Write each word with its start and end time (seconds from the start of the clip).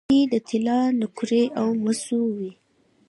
سکې 0.05 0.19
د 0.33 0.35
طلا 0.49 0.79
نقرې 0.99 1.43
او 1.59 1.67
مسو 1.83 2.21
وې 2.35 2.51